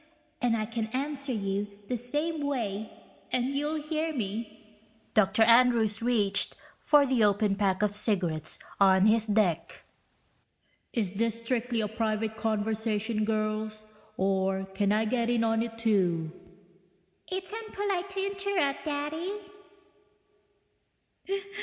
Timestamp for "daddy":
18.85-19.33